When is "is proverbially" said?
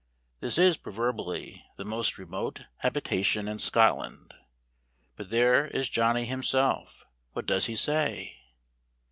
0.57-1.63